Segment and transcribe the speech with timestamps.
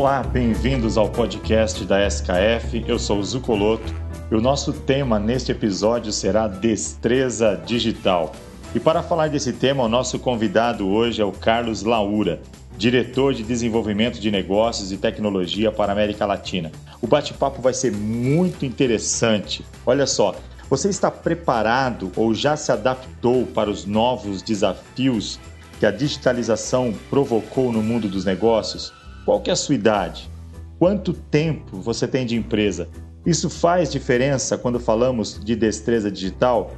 [0.00, 2.82] Olá, bem-vindos ao podcast da SKF.
[2.88, 3.94] Eu sou o Zucoloto
[4.30, 8.32] e o nosso tema neste episódio será destreza digital.
[8.74, 12.40] E para falar desse tema, o nosso convidado hoje é o Carlos Laura,
[12.78, 16.72] diretor de desenvolvimento de negócios e tecnologia para a América Latina.
[17.02, 19.62] O bate-papo vai ser muito interessante.
[19.84, 20.34] Olha só,
[20.70, 25.38] você está preparado ou já se adaptou para os novos desafios
[25.78, 28.98] que a digitalização provocou no mundo dos negócios?
[29.30, 30.28] Qual que é a sua idade?
[30.76, 32.88] Quanto tempo você tem de empresa?
[33.24, 36.72] Isso faz diferença quando falamos de destreza digital?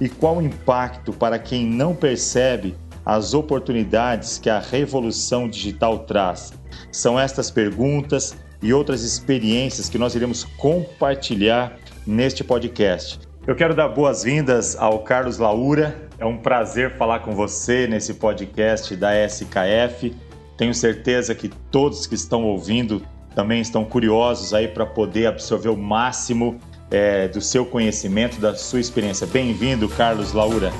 [0.00, 6.54] E qual o impacto para quem não percebe as oportunidades que a revolução digital traz?
[6.90, 13.20] São estas perguntas e outras experiências que nós iremos compartilhar neste podcast.
[13.46, 16.08] Eu quero dar boas-vindas ao Carlos Laura.
[16.18, 20.16] É um prazer falar com você nesse podcast da SKF.
[20.58, 23.00] Tenho certeza que todos que estão ouvindo
[23.32, 26.58] também estão curiosos aí para poder absorver o máximo
[26.90, 29.24] é, do seu conhecimento, da sua experiência.
[29.24, 30.72] Bem-vindo, Carlos Laura.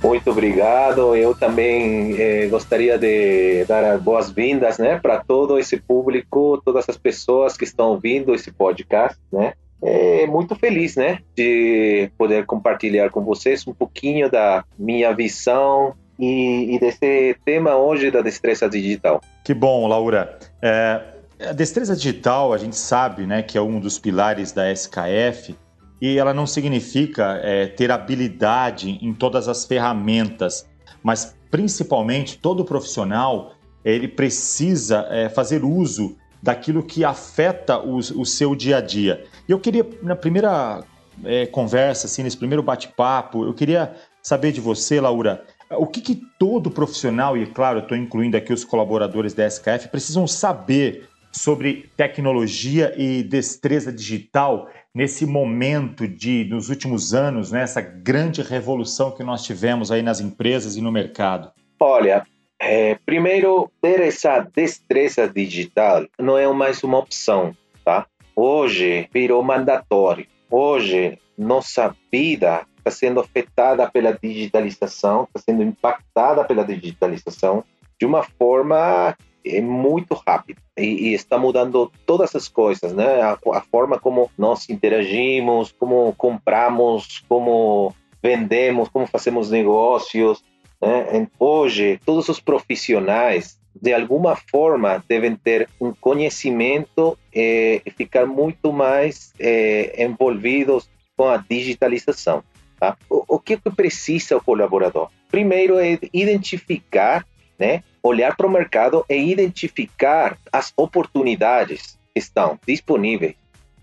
[0.00, 1.16] Muito obrigado.
[1.16, 7.56] Eu também eh, gostaria de dar boas-vindas, né, para todo esse público, todas as pessoas
[7.56, 9.54] que estão ouvindo esse podcast, né?
[9.82, 16.74] É muito feliz, né, de poder compartilhar com vocês um pouquinho da minha visão e,
[16.74, 19.20] e desse tema hoje da destreza digital.
[19.44, 20.36] Que bom, Laura.
[20.60, 21.00] É,
[21.48, 25.54] a destreza digital, a gente sabe, né, que é um dos pilares da SKF
[26.00, 30.66] e ela não significa é, ter habilidade em todas as ferramentas,
[31.02, 33.52] mas principalmente todo profissional
[33.84, 39.24] ele precisa é, fazer uso daquilo que afeta o, o, seu dia a dia.
[39.48, 40.84] E eu queria, na primeira
[41.24, 46.22] é, conversa, assim, nesse primeiro bate-papo, eu queria saber de você, Laura, o que, que
[46.38, 51.90] todo profissional, e claro, eu estou incluindo aqui os colaboradores da SKF, precisam saber sobre
[51.96, 59.22] tecnologia e destreza digital nesse momento de, nos últimos anos, né, essa grande revolução que
[59.22, 61.52] nós tivemos aí nas empresas e no mercado?
[61.78, 62.26] Olha,
[62.60, 67.54] é, primeiro, ter essa destreza digital não é mais uma opção,
[67.84, 68.06] tá?
[68.40, 70.24] Hoje virou mandatório.
[70.48, 77.64] Hoje, nossa vida está sendo afetada pela digitalização, está sendo impactada pela digitalização
[77.98, 83.22] de uma forma é muito rápido e, e, está mudando todas as coisas, né?
[83.22, 90.44] A, a, forma como nós interagimos, como compramos, como vendemos, como fazemos negócios.
[90.80, 91.26] Né?
[91.40, 98.72] Hoje, todos os profissionais, de alguma forma, devem ter um conhecimento eh, e ficar muito
[98.72, 102.42] mais eh, envolvidos com a digitalização.
[102.78, 102.96] Tá?
[103.08, 105.10] O, o que precisa o colaborador?
[105.30, 107.24] Primeiro é identificar
[107.58, 113.34] né, olhar para o mercado e identificar as oportunidades que estão disponíveis,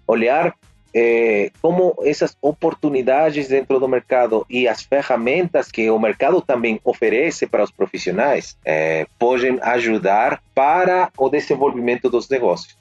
[0.07, 0.55] olhar
[0.97, 7.45] eh, como essas oportunidades dentro do mercado e as ferramentas que o mercado também oferece
[7.45, 12.77] para os profissionais eh, podem ajudar para o desenvolvimento dos negócios.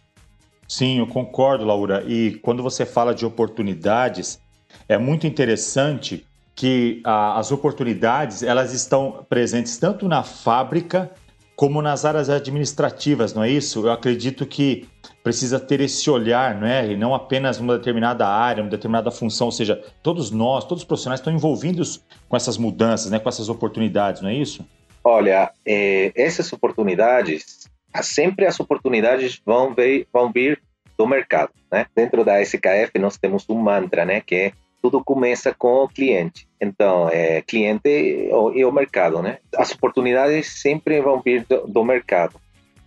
[0.68, 2.04] Sim, eu concordo, Laura.
[2.06, 4.40] E quando você fala de oportunidades,
[4.88, 6.24] é muito interessante
[6.54, 11.10] que a, as oportunidades elas estão presentes tanto na fábrica
[11.56, 13.86] como nas áreas administrativas, não é isso?
[13.86, 14.88] Eu acredito que
[15.24, 16.92] precisa ter esse olhar, não é?
[16.92, 20.86] E não apenas uma determinada área, uma determinada função, ou seja, todos nós, todos os
[20.86, 23.18] profissionais estão envolvidos com essas mudanças, né?
[23.18, 24.64] com essas oportunidades, não é isso?
[25.02, 27.66] Olha, é, essas oportunidades,
[28.02, 30.60] sempre as oportunidades vão vir, vão vir
[30.96, 31.86] do mercado, né?
[31.96, 34.20] Dentro da SKF nós temos um mantra, né?
[34.20, 36.46] Que é tudo começa com o cliente.
[36.60, 39.38] Então, é cliente e o, mercado, né?
[39.56, 42.38] As oportunidades sempre vão vir do, do mercado.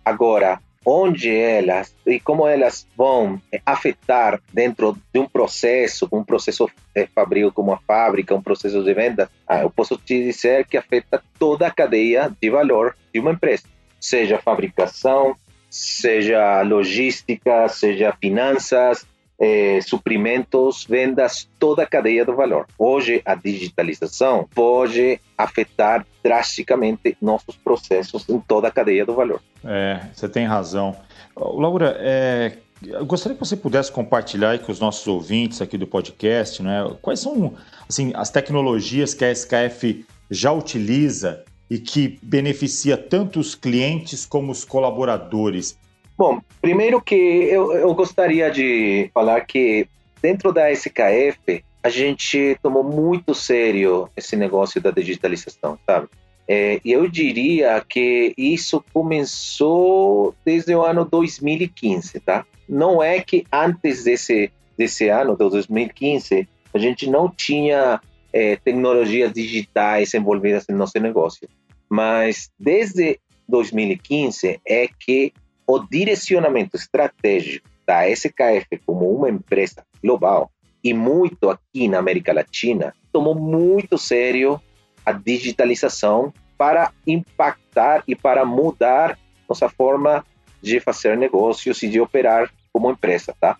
[0.04, 0.60] Agora,
[0.90, 7.52] onde elas e como elas vão afetar dentro de um processo, um processo de fabril
[7.52, 11.66] como a fábrica, um processo de venda, ah, eu posso te dizer que afeta toda
[11.66, 13.64] a cadeia de valor de uma empresa,
[14.00, 15.36] seja fabricação,
[15.68, 19.06] seja logística, seja finanças,
[19.40, 22.66] eh, suprimentos, vendas, toda a cadeia do valor.
[22.78, 29.40] Hoje, a digitalização pode afetar drasticamente nossos processos em toda a cadeia do valor.
[29.64, 30.96] É, você tem razão.
[31.36, 36.62] Laura, é, eu gostaria que você pudesse compartilhar com os nossos ouvintes aqui do podcast,
[36.62, 36.84] né?
[37.00, 37.54] Quais são
[37.88, 44.52] assim, as tecnologias que a SKF já utiliza e que beneficia tanto os clientes como
[44.52, 45.76] os colaboradores?
[46.18, 49.86] Bom, primeiro que eu, eu gostaria de falar que
[50.20, 56.08] dentro da SKF a gente tomou muito sério esse negócio da digitalização, sabe?
[56.48, 62.44] É, eu diria que isso começou desde o ano 2015, tá?
[62.68, 68.00] Não é que antes desse, desse ano, de 2015, a gente não tinha
[68.32, 71.48] é, tecnologias digitais envolvidas no nosso negócio.
[71.88, 75.32] Mas desde 2015 é que
[75.68, 80.50] o direcionamento estratégico da SKF como uma empresa global
[80.82, 84.58] e muito aqui na América Latina tomou muito sério
[85.04, 90.24] a digitalização para impactar e para mudar nossa forma
[90.62, 93.56] de fazer negócios e de operar como empresa, tá?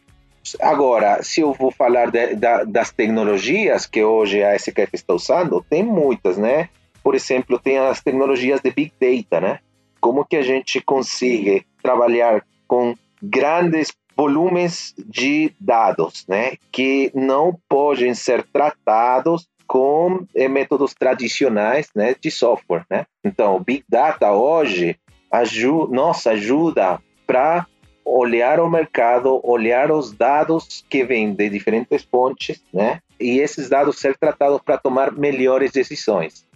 [0.61, 5.64] Agora, se eu vou falar de, de, das tecnologias que hoje a SKF está usando,
[5.69, 6.70] tem muitas, né?
[7.02, 9.61] Por exemplo, tem as tecnologias de Big Data, né?
[10.00, 16.56] Como que a gente consegue trabalhar com grandes volumes de dados, né?
[16.72, 22.84] Que não podem ser tratados com é, métodos tradicionais né, de software.
[22.90, 23.04] Né?
[23.22, 24.98] Então, Big Data hoje
[25.30, 27.66] ajuda, nos ajuda para
[28.02, 33.00] olhar o mercado, olhar os dados que vêm de diferentes fontes, né?
[33.20, 36.46] E esses dados ser tratados para tomar melhores decisões.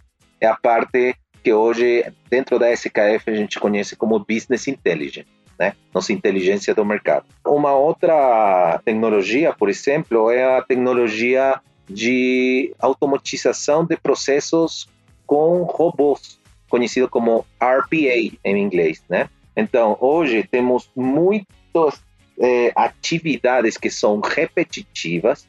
[0.40, 5.28] É a parte que hoje, dentro da SKF, a gente conhece como Business Intelligence,
[5.58, 5.74] né?
[5.94, 7.26] Nossa inteligência do mercado.
[7.44, 14.88] Uma outra tecnologia, por exemplo, é a tecnologia de automatização de processos
[15.26, 19.28] com robôs, conhecido como RPA em inglês, né?
[19.56, 22.00] Então, hoje temos muitas
[22.38, 25.46] é, atividades que são repetitivas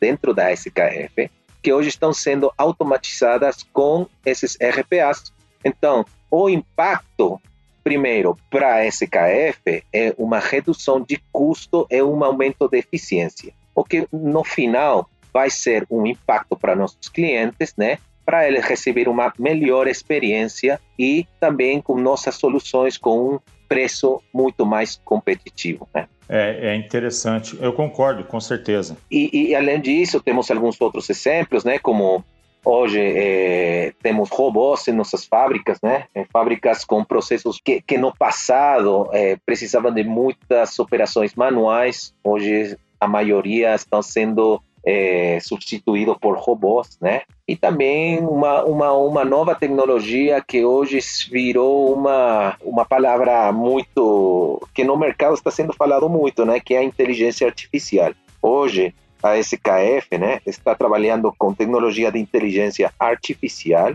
[0.00, 1.30] dentro da SKF,
[1.62, 5.32] que hoje estão sendo automatizadas com esses RPAs.
[5.66, 7.40] Então, o impacto,
[7.82, 13.52] primeiro, para a SKF é uma redução de custo e um aumento de eficiência.
[13.74, 17.98] O que, no final, vai ser um impacto para nossos clientes, né?
[18.24, 24.64] Para eles receber uma melhor experiência e também com nossas soluções com um preço muito
[24.64, 26.06] mais competitivo, né?
[26.28, 28.96] É, é interessante, eu concordo, com certeza.
[29.10, 31.78] E, e, além disso, temos alguns outros exemplos, né?
[31.78, 32.24] Como
[32.66, 36.04] hoje é, temos robôs em nossas fábricas, né?
[36.14, 42.76] Em fábricas com processos que, que no passado é, precisavam de muitas operações manuais, hoje
[43.00, 47.22] a maioria estão sendo é, substituído por robôs, né?
[47.46, 50.98] E também uma, uma, uma nova tecnologia que hoje
[51.30, 54.60] virou uma, uma palavra muito...
[54.74, 56.60] que no mercado está sendo falado muito, né?
[56.60, 58.12] Que é a inteligência artificial.
[58.42, 58.94] Hoje,
[59.30, 60.40] a SKF, né?
[60.46, 63.94] Está trabalhando com tecnologia de inteligência artificial,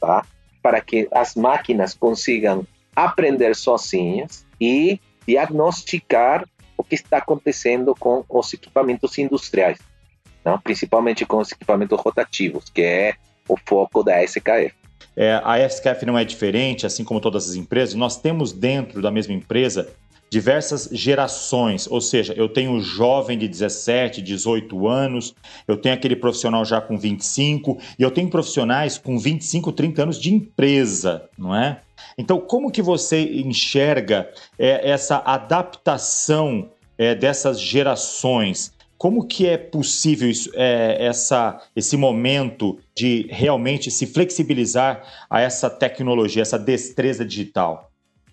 [0.00, 0.24] tá?
[0.62, 6.46] Para que as máquinas consigam aprender sozinhas e diagnosticar
[6.76, 9.78] o que está acontecendo com os equipamentos industriais
[10.44, 10.58] não?
[10.58, 13.14] principalmente com os equipamentos rotativos, que é
[13.48, 14.72] o foco da SKF.
[15.16, 17.94] É, a SKF não é diferente, assim como todas as empresas.
[17.94, 19.90] Nós temos dentro da mesma empresa
[20.30, 25.34] diversas gerações, ou seja, eu tenho jovem de 17, 18 anos,
[25.66, 30.20] eu tenho aquele profissional já com 25 e eu tenho profissionais com 25, 30 anos
[30.20, 31.80] de empresa, não é?
[32.16, 38.72] Então, como que você enxerga é, essa adaptação é, dessas gerações?
[38.96, 45.68] Como que é possível isso, é, essa, esse momento de realmente se flexibilizar a essa
[45.68, 47.89] tecnologia, essa destreza digital?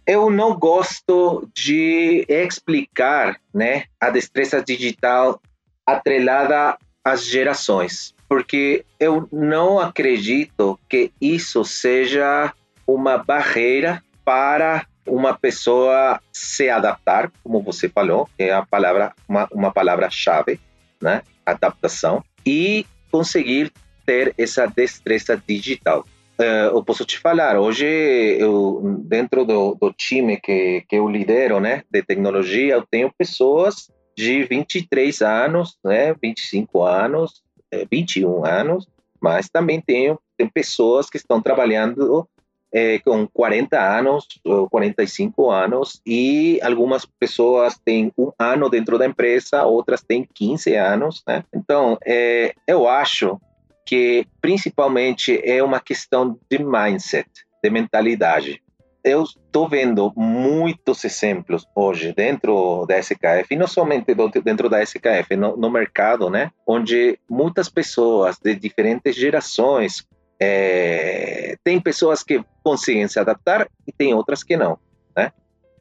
[0.08, 5.42] Eu não gosto de explicar né, a destreza digital
[5.86, 12.54] atrelada às gerações, porque eu não acredito que isso seja
[12.88, 19.74] uma barreira para uma pessoa se adaptar, como você falou, é a palavra, uma, uma
[19.74, 20.58] palavra-chave,
[21.02, 21.22] né?
[21.46, 23.74] Adaptação, e conseguir
[24.06, 26.06] ter essa destreza digital.
[26.39, 31.60] Uh, eu posso te falar, hoje, eu, dentro do, do time que, que eu lidero,
[31.60, 37.44] né, de tecnologia, eu tenho pessoas de 23 anos, né, 25 anos,
[37.91, 38.88] 21 eh, anos,
[39.20, 42.27] mas também tenho, tenho pessoas que estão trabalhando
[42.72, 44.27] é, com 40 anos,
[44.70, 51.24] 45 anos, e algumas pessoas têm um ano dentro da empresa, outras têm 15 anos,
[51.27, 51.44] né?
[51.53, 53.39] Então, é, eu acho
[53.88, 57.29] que principalmente é uma questão de mindset,
[57.63, 58.62] de mentalidade.
[59.01, 64.13] Eu estou vendo muitos exemplos hoje dentro da SKF, e não somente
[64.44, 66.51] dentro da SKF, no, no mercado, né?
[66.67, 70.06] Onde muitas pessoas de diferentes gerações
[70.38, 74.77] é, pessoas que conseguem se adaptar e tem outras que não?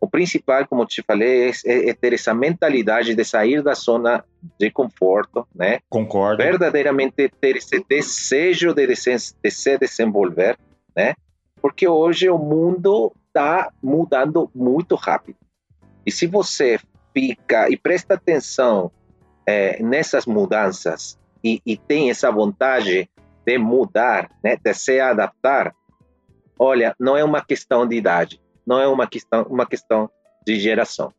[0.00, 4.24] O principal, como te falei, é, é, ter essa mentalidade de sair da zona
[4.58, 5.78] de conforto, né?
[5.88, 6.42] Concordo.
[6.42, 10.58] Verdadeiramente ter esse desejo de, de se desenvolver,
[10.94, 11.14] né?
[11.60, 15.38] Porque hoje o mundo está mudando muito rápido.
[16.04, 16.78] E se você
[17.12, 18.90] fica e presta atenção
[19.46, 23.08] é, nessas mudanças e, e, tem essa vontade
[23.44, 25.74] de mudar, né, de se adaptar,
[26.58, 30.10] olha, não é uma questão de idade, não é uma questão, uma questão
[30.44, 31.12] de geração.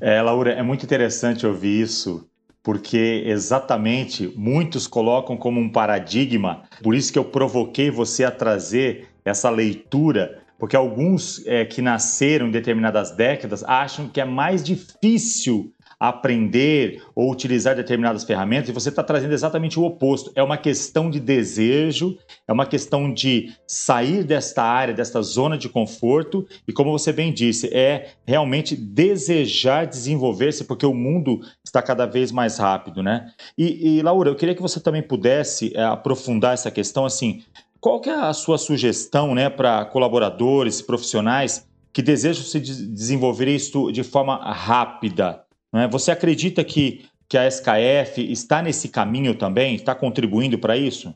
[0.00, 2.28] É, Laura, é muito interessante ouvir isso,
[2.62, 9.08] porque exatamente muitos colocam como um paradigma, por isso que eu provoquei você a trazer
[9.24, 15.72] essa leitura, porque alguns é, que nasceram em determinadas décadas acham que é mais difícil
[15.98, 20.30] aprender ou utilizar determinadas ferramentas, e você está trazendo exatamente o oposto.
[20.34, 25.68] É uma questão de desejo, é uma questão de sair desta área, desta zona de
[25.68, 32.04] conforto, e como você bem disse, é realmente desejar desenvolver-se, porque o mundo está cada
[32.04, 33.30] vez mais rápido, né?
[33.56, 37.42] E, e Laura, eu queria que você também pudesse é, aprofundar essa questão, assim,
[37.80, 43.90] qual que é a sua sugestão, né, para colaboradores, profissionais que desejam se desenvolver isso
[43.90, 45.45] de forma rápida?
[45.76, 45.86] Né?
[45.88, 49.74] Você acredita que, que a SKF está nesse caminho também?
[49.74, 51.14] Está contribuindo para isso?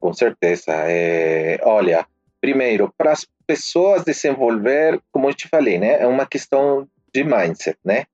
[0.00, 0.72] Com certeza.
[0.72, 2.04] É, olha,
[2.40, 7.78] primeiro, para as pessoas desenvolver, como eu te falei, né, é uma questão de mindset,
[7.84, 8.06] né?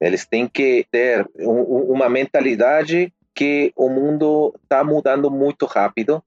[0.00, 6.22] Eles têm que ter um, uma mentalidade que o mundo está mudando muito rápido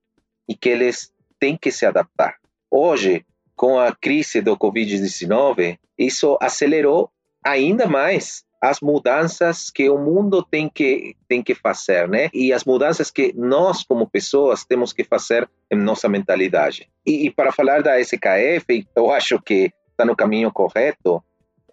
[0.48, 2.36] e que eles têm que se adaptar.
[2.72, 7.10] Hoje, com a crise do Covid-19, isso acelerou
[7.43, 12.29] ainda mais as mudanças que o mundo tem que tem que fazer, né?
[12.33, 16.89] E as mudanças que nós como pessoas temos que fazer em nossa mentalidade.
[17.05, 21.23] E, e para falar da SKF, eu acho que está no caminho correto.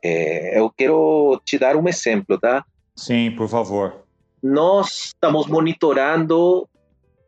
[0.02, 2.64] É, eu quero te dar um exemplo, tá?
[2.94, 4.04] Sim, por favor.
[4.42, 6.68] Nós estamos monitorando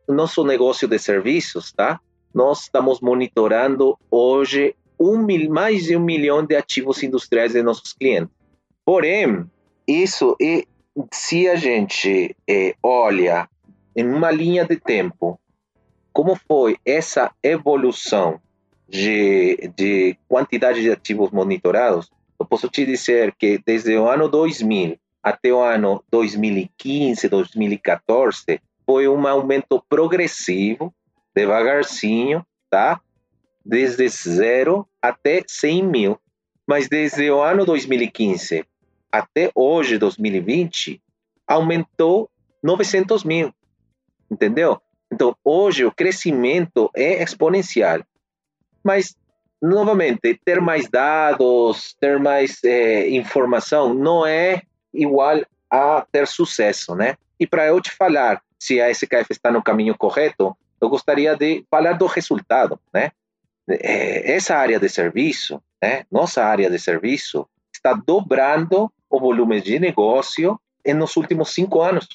[0.07, 1.99] nosso negócio de serviços, tá?
[2.33, 7.93] Nós estamos monitorando hoje um mil, mais de um milhão de ativos industriais de nossos
[7.93, 8.36] clientes.
[8.87, 9.45] Porém,
[9.85, 10.65] isso e
[11.11, 13.49] se a gente é, olha
[13.93, 15.37] em uma linha de tempo
[16.13, 18.39] como foi essa evolução
[18.87, 24.97] de, de quantidade de ativos monitorados, eu posso te dizer que desde o ano 2000
[25.21, 30.93] até o ano 2015, 2014, foi um aumento progressivo,
[31.35, 33.01] devagarzinho, tá?
[33.65, 36.17] Desde zero até 100 mil.
[36.65, 38.65] Mas desde o ano 2015
[39.11, 41.01] até hoje, 2020,
[41.47, 42.29] aumentou
[42.61, 43.53] 900 mil,
[44.29, 44.81] entendeu?
[45.11, 48.01] Então, hoje o crescimento é exponencial.
[48.83, 49.15] Mas,
[49.61, 54.61] novamente, ter mais dados, ter mais é, informação não é
[54.93, 57.17] igual a ter sucesso, né?
[57.39, 61.65] E para eu te falar se a SKF está no caminho correto, eu gostaria de
[61.69, 63.11] falar do resultado, né?
[63.69, 66.05] É, essa área de serviço, né?
[66.11, 67.47] Nossa área de serviço
[67.87, 72.07] está dobrando o volume de negócio nos últimos cinco anos.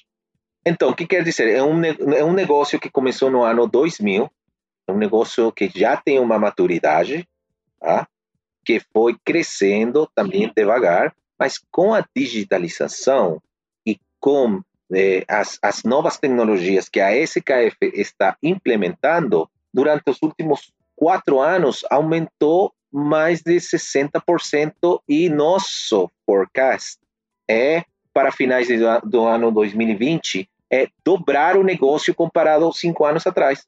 [0.64, 1.48] Então, o que quer dizer?
[1.48, 4.30] É um, é um negócio que começou no ano 2000,
[4.86, 7.26] é um negócio que já tem uma maturidade,
[7.80, 8.06] tá?
[8.64, 13.42] que foi crescendo também devagar, mas com a digitalização
[13.84, 14.62] e com
[14.94, 21.84] eh, as, as novas tecnologias que a SKF está implementando, durante os últimos quatro anos
[21.90, 26.98] aumentou mais de 60% e nosso forecast
[27.48, 28.68] é para finais
[29.04, 33.66] do ano 2020 é dobrar o negócio comparado aos cinco anos atrás.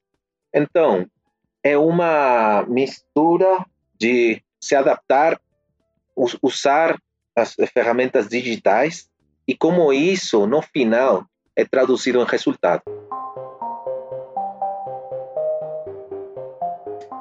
[0.55, 1.07] Então,
[1.63, 3.65] é uma mistura
[3.99, 5.41] de se adaptar,
[6.43, 6.99] usar
[7.37, 9.09] as ferramentas digitais
[9.47, 11.27] e como isso, no final,
[11.57, 12.83] é traduzido em resultado.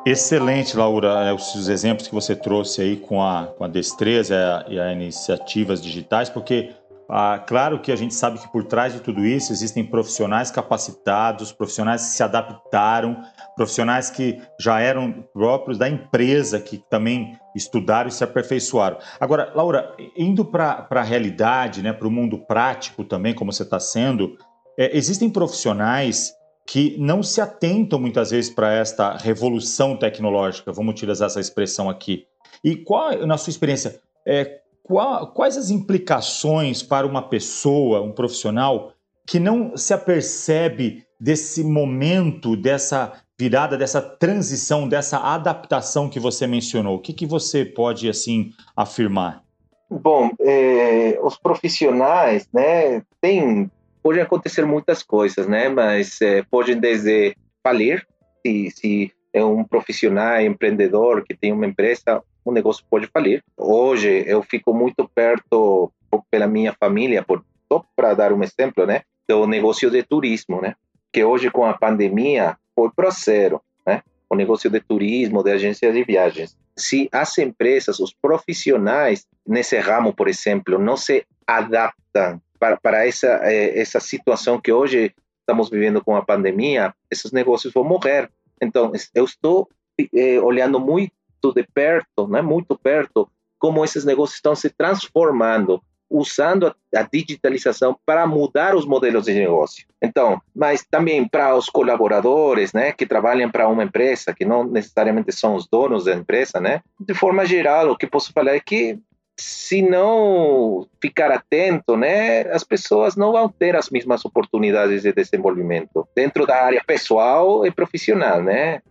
[0.06, 4.78] Excelente, Laura, é, os exemplos que você trouxe aí com a, com a destreza e
[4.78, 6.76] as iniciativas digitais, porque
[7.10, 11.54] ah, claro que a gente sabe que por trás de tudo isso existem profissionais capacitados,
[11.54, 13.22] profissionais que se adaptaram,
[13.56, 18.98] profissionais que já eram próprios da empresa, que também estudaram e se aperfeiçoaram.
[19.22, 23.80] Agora, Laura, indo para a realidade, né, para o mundo prático também, como você está
[23.80, 24.38] sendo,
[24.78, 26.34] é, existem profissionais
[26.66, 32.26] que não se atentam muitas vezes para esta revolução tecnológica, vamos utilizar essa expressão aqui.
[32.64, 38.94] E qual, na sua experiência, é, qual, quais as implicações para uma pessoa, um profissional,
[39.26, 46.96] que não se apercebe desse momento, dessa virada, dessa transição, dessa adaptação que você mencionou?
[46.96, 49.44] O que, que você pode, assim, afirmar?
[49.90, 53.70] Bom, é, os profissionais, né, têm
[54.04, 55.70] podem acontecer muitas coisas, né?
[55.70, 58.06] Mas é, podem desde falir,
[58.46, 63.42] se, se é um profissional, empreendedor que tem uma empresa, o negócio pode falir.
[63.58, 65.92] Hoje eu fico muito perto
[66.30, 70.76] pela minha família, por, só para dar um exemplo, né, do negócio de turismo, né,
[71.12, 75.94] que hoje com a pandemia foi para zero, né, o negócio de turismo, de agências
[75.94, 76.56] de viagens.
[76.78, 83.28] Se as empresas, os profissionais nesse ramo, por exemplo, não se adaptam para, para essa,
[83.44, 88.32] eh, essa situação que hoje estamos vivendo com a pandemia, esses negócios vão morrer.
[88.62, 89.68] Então, eu estou
[90.16, 91.12] eh, olhando muito
[91.54, 93.30] de perto, né, muito perto,
[93.60, 99.34] como esses negócios estão se transformando, usando a, a digitalização para mudar os modelos de
[99.34, 99.86] negócio.
[100.02, 105.34] Então, mas também para os colaboradores, né, que trabalham para uma empresa, que não necessariamente
[105.34, 108.98] são os donos da empresa, né, de forma geral, o que posso falar é que
[109.40, 116.08] se não ficar atento, né, as pessoas não vão ter as mesmas oportunidades de desenvolvimento
[116.16, 118.82] dentro da área pessoal e profissional, né?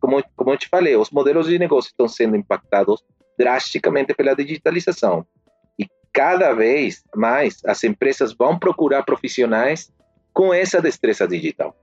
[0.00, 3.04] Como, como eu te falei, os modelos de negócio estão sendo impactados
[3.38, 5.26] drasticamente pela digitalização.
[5.78, 9.92] E cada vez mais as empresas vão procurar profissionais
[10.32, 11.76] com essa destreza digital.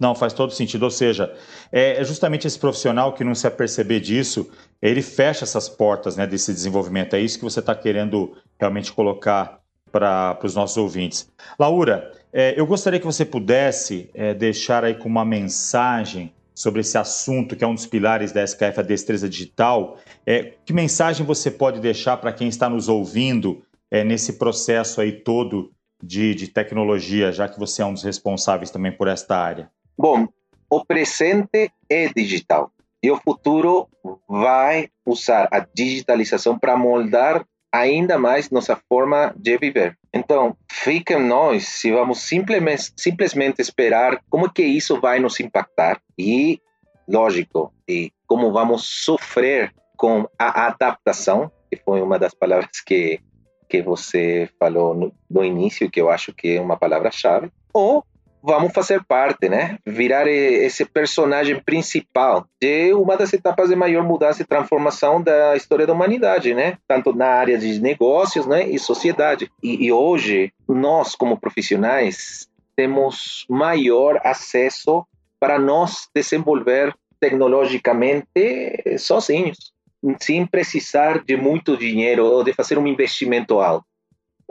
[0.00, 0.84] Não, faz todo sentido.
[0.84, 1.32] Ou seja,
[1.70, 6.26] é, é justamente esse profissional que não se aperceber disso, ele fecha essas portas né,
[6.26, 7.14] desse desenvolvimento.
[7.14, 9.60] É isso que você está querendo realmente colocar
[9.92, 11.30] para os nossos ouvintes.
[11.58, 16.96] Laura, é, eu gostaria que você pudesse é, deixar aí com uma mensagem sobre esse
[16.96, 19.98] assunto, que é um dos pilares da SKF, a destreza digital.
[20.24, 25.12] É, que mensagem você pode deixar para quem está nos ouvindo é, nesse processo aí
[25.12, 29.70] todo de, de tecnologia, já que você é um dos responsáveis também por esta área?
[30.02, 30.26] Bom,
[30.70, 33.86] o presente é digital e o futuro
[34.26, 39.98] vai usar a digitalização para moldar ainda mais nossa forma de viver.
[40.10, 46.58] Então, fica nós se vamos simplesmente, simplesmente esperar como que isso vai nos impactar e,
[47.06, 53.20] lógico, e como vamos sofrer com a adaptação, que foi uma das palavras que,
[53.68, 58.02] que você falou no, no início, que eu acho que é uma palavra-chave, ou
[58.42, 59.78] vamos fazer parte, né?
[59.86, 65.86] Virar esse personagem principal de uma das etapas de maior mudança e transformação da história
[65.86, 66.78] da humanidade, né?
[66.86, 69.50] Tanto na área de negócios, né, e sociedade.
[69.62, 75.04] E, e hoje nós, como profissionais, temos maior acesso
[75.38, 79.72] para nós desenvolver tecnologicamente sozinhos,
[80.18, 83.89] sem precisar de muito dinheiro ou de fazer um investimento alto.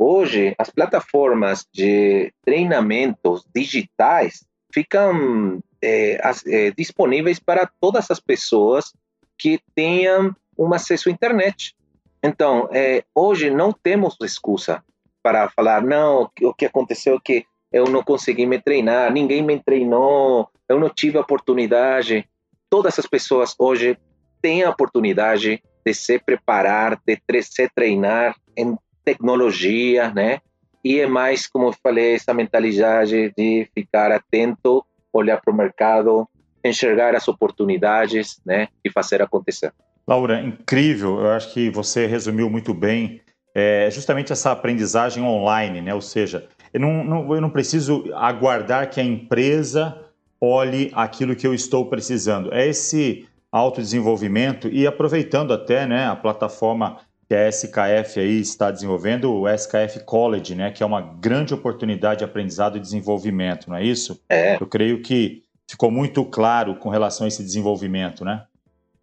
[0.01, 8.93] Hoje, as plataformas de treinamentos digitais ficam é, é, disponíveis para todas as pessoas
[9.37, 11.75] que tenham um acesso à internet.
[12.23, 14.81] Então, é, hoje não temos excusa
[15.21, 19.61] para falar, não, o que aconteceu é que eu não consegui me treinar, ninguém me
[19.61, 22.25] treinou, eu não tive oportunidade.
[22.69, 23.97] Todas as pessoas hoje
[24.41, 30.39] têm a oportunidade de se preparar, de se treinar em tecnologia, né?
[30.83, 36.27] E é mais, como eu falei, essa mentalidade de ficar atento, olhar para o mercado,
[36.63, 38.67] enxergar as oportunidades, né?
[38.83, 39.73] E fazer acontecer.
[40.07, 41.19] Laura, incrível.
[41.19, 43.21] Eu acho que você resumiu muito bem
[43.53, 45.93] é, justamente essa aprendizagem online, né?
[45.93, 50.05] Ou seja, eu não, não, eu não preciso aguardar que a empresa
[50.39, 52.53] olhe aquilo que eu estou precisando.
[52.53, 56.97] É esse autodesenvolvimento e aproveitando até né, a plataforma
[57.29, 62.19] que a SKF aí está desenvolvendo, o SKF College, né, que é uma grande oportunidade
[62.19, 64.19] de aprendizado e desenvolvimento, não é isso?
[64.27, 64.55] É.
[64.55, 68.47] Eu creio que ficou muito claro com relação a esse desenvolvimento, né?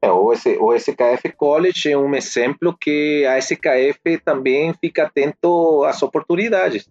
[0.03, 6.89] É, o, SKF College é um exemplo que a SKF também fica atento às oportunidades.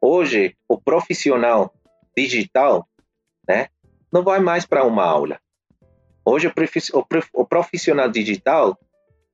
[0.00, 1.74] Hoje, o profissional
[2.16, 2.86] digital,
[3.48, 3.66] né,
[4.12, 5.40] não vai mais para uma aula.
[6.24, 6.50] Hoje,
[7.32, 8.78] o profissional digital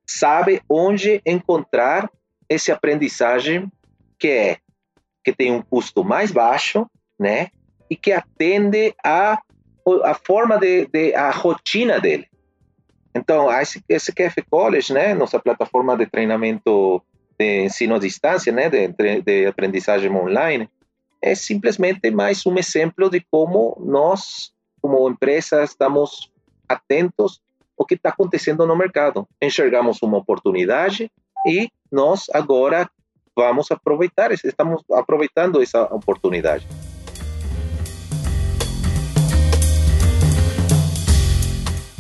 [0.07, 2.11] sabe onde encontrar
[2.49, 3.71] esse aprendizagem
[4.19, 4.57] que é
[5.25, 6.89] que tem um custo mais baixo,
[7.19, 7.49] né?
[7.89, 9.39] E que atende a
[10.05, 12.29] a forma de, de a rotina dele.
[13.15, 17.03] Então, a SQF College, né, nossa plataforma de treinamento
[17.39, 18.89] de ensino à distância, né, de,
[19.23, 20.69] de aprendizagem online,
[21.21, 26.31] é simplesmente mais um exemplo de como nós, como empresa, estamos
[26.69, 27.41] atentos
[27.83, 29.27] o que está acontecendo no mercado.
[29.41, 31.11] Enxergamos uma oportunidade
[31.47, 32.89] e nós agora
[33.37, 36.67] vamos aproveitar, estamos aproveitando essa oportunidade.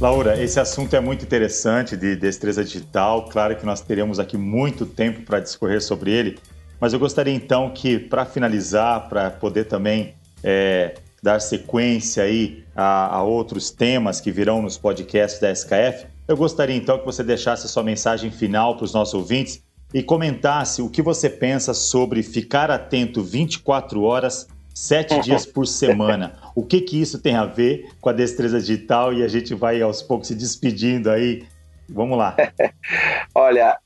[0.00, 3.28] Laura, esse assunto é muito interessante de destreza digital.
[3.28, 6.38] Claro que nós teremos aqui muito tempo para discorrer sobre ele,
[6.80, 13.16] mas eu gostaria então que, para finalizar, para poder também é, dar sequência aí a,
[13.16, 17.66] a outros temas que virão nos podcasts da SKF, eu gostaria então que você deixasse
[17.66, 19.62] a sua mensagem final para os nossos ouvintes
[19.94, 26.38] e comentasse o que você pensa sobre ficar atento 24 horas, 7 dias por semana.
[26.54, 29.80] O que que isso tem a ver com a destreza digital e a gente vai
[29.80, 31.44] aos poucos se despedindo aí.
[31.88, 32.36] Vamos lá.
[33.34, 33.76] Olha,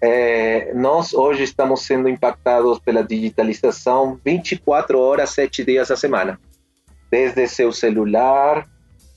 [0.00, 6.38] é, nós hoje estamos sendo impactados pela digitalização 24 horas, 7 dias a semana.
[7.10, 8.66] Desde seu celular,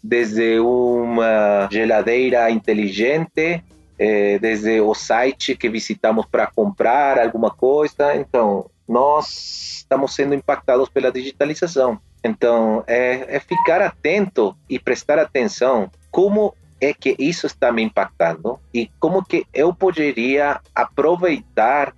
[0.04, 3.64] desde uma geladeira inteligente,
[4.00, 8.16] é, desde o site que visitamos para comprar alguma coisa.
[8.16, 12.00] Então, nós estamos sendo impactados pela digitalização.
[12.24, 18.60] Então, é, é ficar atento e prestar atenção como é que isso está me impactando
[18.74, 21.94] e como que eu poderia aproveitar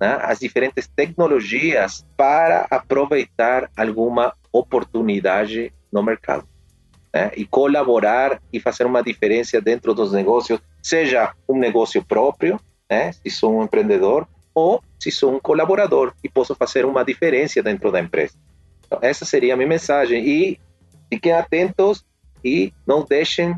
[0.00, 6.46] né, as diferentes tecnologias para aproveitar alguma oportunidade no mercado
[7.12, 13.12] né, e colaborar e fazer uma diferença dentro dos negócios, seja um negócio próprio, né,
[13.12, 17.92] se sou um empreendedor, ou se sou um colaborador e posso fazer uma diferença dentro
[17.92, 18.34] da empresa.
[18.84, 20.26] Então, essa seria a minha mensagem.
[20.26, 20.60] E
[21.08, 22.04] fiquem atentos
[22.44, 23.54] e não deixem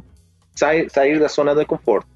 [0.55, 2.10] sair, sair da zona de conforto.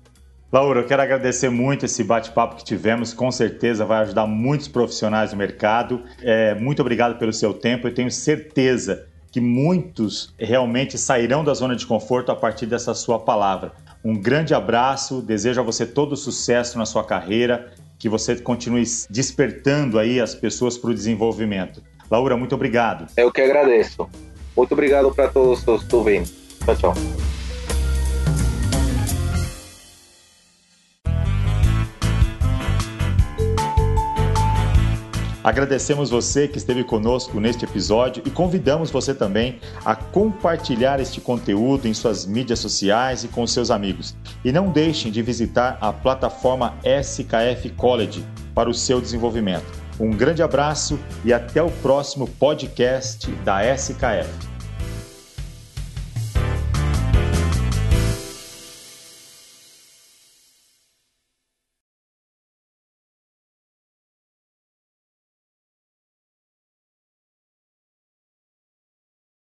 [0.55, 5.33] Laura, eu quero agradecer muito esse bate-papo que tivemos, com certeza vai ajudar muitos profissionais
[5.33, 6.03] do mercado.
[6.23, 11.75] É, muito obrigado pelo seu tempo, eu tenho certeza que muitos realmente sairão da zona
[11.75, 13.73] de conforto a partir dessa sua palavra.
[14.05, 19.99] Um grande abraço, desejo a você todo sucesso na sua carreira, que você continue despertando
[19.99, 21.83] aí as pessoas para o desenvolvimento.
[22.09, 23.09] Laura, muito obrigado.
[23.17, 24.09] Eu que agradeço.
[24.57, 26.33] Muito obrigado para todos os ouvintes.
[26.65, 27.34] Tchau, tchau.
[35.45, 41.87] Agradecemos você que esteve conosco neste episódio e convidamos você também a compartilhar este conteúdo
[41.87, 44.17] em suas mídias sociais e com seus amigos.
[44.43, 49.67] E não deixem de visitar a plataforma SKF College para o seu desenvolvimento.
[50.01, 54.54] Um grande abraço e até o próximo podcast da SKF.